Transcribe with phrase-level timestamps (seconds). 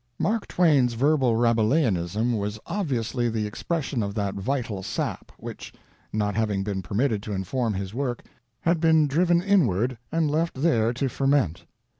[0.17, 5.71] Mark Twain's verbal Rabelaisianism was obviously the expression of that vital sap which,
[6.11, 8.23] not having been permitted to inform his work,
[8.61, 11.65] had been driven inward and left there to ferment.